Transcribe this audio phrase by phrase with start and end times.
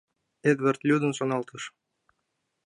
[0.49, 1.63] —Эдвард лӱдын шоналтыш.